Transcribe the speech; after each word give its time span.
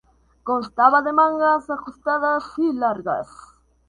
Constaba 0.41 1.03
de 1.03 1.13
mangas 1.13 1.69
ajustadas 1.69 2.53
y 2.57 2.73
largas. 2.73 3.27